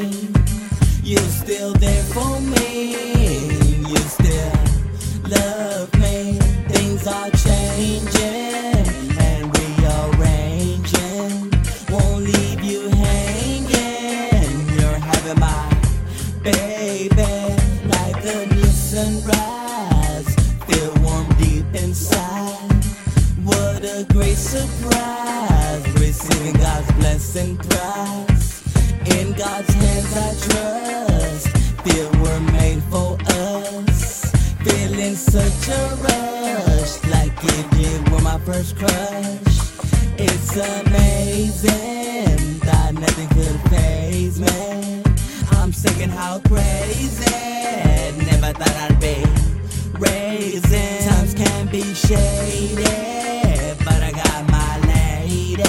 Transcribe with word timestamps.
You're 0.00 1.20
still 1.20 1.74
there 1.74 2.02
for 2.04 2.40
me. 2.40 2.94
You 3.86 3.96
still 3.98 4.52
love 5.28 5.92
me. 6.00 6.38
Things 6.68 7.06
are 7.06 7.28
changing 7.30 8.86
and 9.20 9.42
rearranging. 9.58 11.52
Won't 11.90 12.24
leave 12.24 12.62
you 12.64 12.88
hanging. 12.88 14.68
You're 14.78 15.00
having 15.10 15.38
my 15.38 15.68
baby 16.42 17.56
like 17.84 18.24
a 18.24 18.46
new 18.54 18.72
sunrise. 18.90 20.34
Feel 20.66 20.94
warm 21.02 21.28
deep 21.36 21.66
inside. 21.74 22.84
What 23.44 23.84
a 23.84 24.06
great 24.08 24.38
surprise. 24.38 25.84
Receiving 26.00 26.54
God's 26.54 26.90
blessing 26.92 27.58
prize. 27.58 28.39
In 29.18 29.32
God's 29.32 29.72
hands 29.74 30.16
I 30.16 30.34
trust. 30.46 31.48
Feel 31.84 32.10
we're 32.22 32.40
made 32.52 32.82
for 32.84 33.16
us. 33.26 34.30
Feeling 34.64 35.14
such 35.14 35.68
a 35.68 35.96
rush. 36.06 36.92
Like 37.10 37.32
if 37.42 37.66
you 37.80 38.12
were 38.12 38.22
my 38.22 38.38
first 38.38 38.76
crush. 38.76 39.50
It's 40.18 40.56
amazing. 40.56 42.38
Thought 42.60 42.94
nothing 42.94 43.28
could 43.28 43.60
phase 43.70 44.38
me. 44.38 45.02
I'm 45.52 45.72
singing 45.72 46.10
how 46.10 46.40
crazy. 46.40 47.24
Never 48.26 48.52
thought 48.52 48.76
I'd 48.86 49.00
be 49.00 49.24
raising. 49.98 51.08
Times 51.08 51.34
can 51.34 51.66
be 51.68 51.82
shady, 51.94 52.84
but 53.84 54.02
I 54.02 54.12
got 54.12 54.50
my 54.50 54.78
lady. 54.92 55.62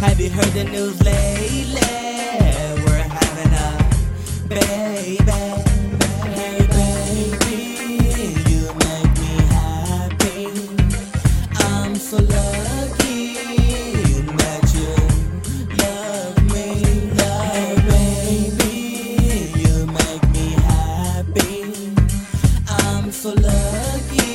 Have 0.00 0.20
you 0.20 0.30
heard 0.30 0.52
the 0.52 0.64
news 0.64 1.02
lately? 1.04 2.07
So 12.08 12.16
lucky 12.16 13.36
you 13.36 14.22
love 15.76 16.42
me. 16.44 16.66
Hey 17.20 17.76
baby, 17.90 18.74
you 19.60 19.86
make 19.86 20.24
me 20.30 20.46
happy. 20.70 21.52
I'm 22.66 23.12
so 23.12 23.34
lucky 23.34 24.32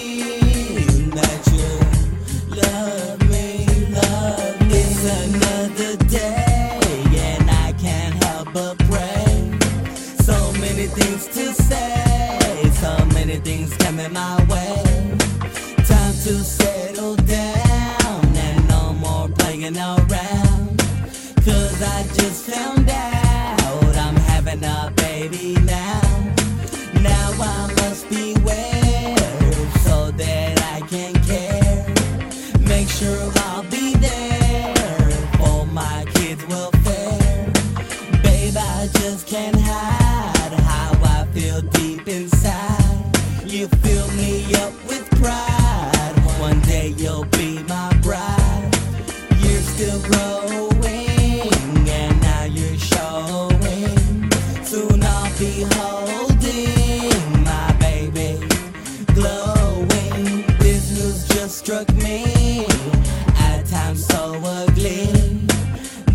you 0.85 1.73
love 2.61 3.19
me, 3.31 3.65
love 3.89 4.61
me. 4.61 4.77
It's 4.77 5.03
another 5.25 5.97
day 6.09 6.77
and 7.17 7.49
I 7.49 7.73
can't 7.79 8.23
help 8.23 8.53
but 8.53 8.77
pray. 8.87 9.51
So 10.21 10.35
many 10.61 10.85
things 10.85 11.25
to 11.29 11.53
say, 11.55 12.69
so 12.73 13.03
many 13.15 13.37
things 13.37 13.75
coming 13.77 14.13
my 14.13 14.35
way. 14.45 15.17
Time 15.87 16.13
to 16.25 16.62
I 21.95 22.03
just 22.15 22.45
found 22.49 22.89
out 22.89 23.97
I'm 23.97 24.15
having 24.15 24.63
a 24.63 24.91
baby 24.95 25.53
now. 25.61 26.01
Now 27.01 27.31
I 27.39 27.71
must 27.77 28.09
beware 28.09 29.15
so 29.85 30.09
that 30.11 30.55
I 30.73 30.81
can 30.87 31.13
care. 31.31 31.85
Make 32.67 32.89
sure 32.89 33.31
I'll 33.45 33.63
be 33.69 33.93
there 33.95 34.73
for 35.37 35.67
my 35.67 36.05
kids' 36.15 36.45
welfare. 36.47 37.51
Babe, 38.23 38.57
I 38.57 38.89
just 38.99 39.27
can't 39.27 39.55
hide 39.59 40.53
how 40.71 40.91
I 41.15 41.27
feel 41.33 41.61
deep 41.61 42.07
inside. 42.07 43.05
You 43.45 43.67
fill 43.67 44.07
me 44.13 44.53
up 44.55 44.73
with 44.87 45.05
pride. 45.21 46.15
One 46.39 46.59
day 46.61 46.87
you'll 46.97 47.25
be 47.25 47.61
my 47.63 47.93
bride. 48.01 48.71
You're 49.43 49.61
still 49.61 49.99
growing, 50.09 50.42
Soon 54.73 55.03
I'll 55.03 55.37
be 55.37 55.67
holding 55.75 57.43
my 57.43 57.75
baby, 57.79 58.39
glowing. 59.13 60.47
This 60.57 60.89
news 60.97 61.27
just 61.27 61.59
struck 61.59 61.87
me 61.97 62.65
at 63.37 63.67
times 63.67 64.03
so 64.03 64.33
ugly, 64.43 65.05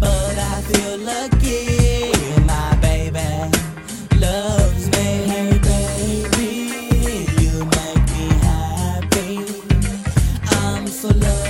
but 0.01 0.35
I 0.53 0.61
feel 0.71 0.99
lucky. 0.99 2.11
My 2.47 2.75
baby 2.83 3.31
loves 4.19 4.91
me. 4.91 5.07
Hey 5.31 5.53
baby, 5.71 6.51
you 7.41 7.65
make 7.65 8.07
me 8.11 8.27
happy. 8.43 9.39
I'm 10.51 10.89
so 10.89 11.11
lucky. 11.11 11.48